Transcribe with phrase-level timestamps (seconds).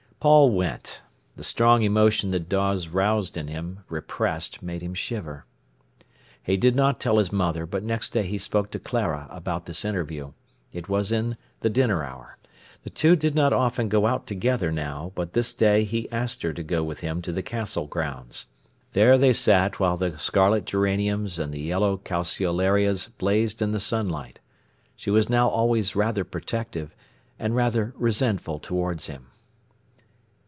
[0.21, 1.01] Paul went.
[1.35, 5.47] The strong emotion that Dawes aroused in him, repressed, made him shiver.
[6.43, 9.83] He did not tell his mother, but next day he spoke to Clara about this
[9.83, 10.33] interview.
[10.71, 12.37] It was in the dinner hour.
[12.83, 16.53] The two did not often go out together now, but this day he asked her
[16.53, 18.45] to go with him to the Castle grounds.
[18.91, 24.39] There they sat while the scarlet geraniums and the yellow calceolarias blazed in the sunlight.
[24.95, 26.95] She was now always rather protective,
[27.39, 29.25] and rather resentful towards him.